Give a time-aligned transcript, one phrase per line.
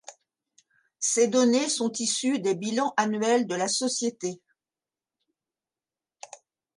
[0.97, 4.41] Ces données sont issues des bilans annuels de la société.